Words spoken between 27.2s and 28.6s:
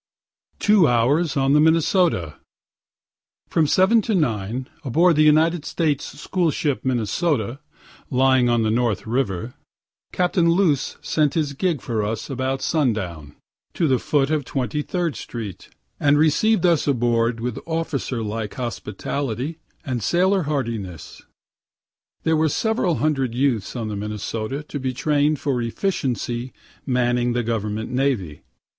the government navy.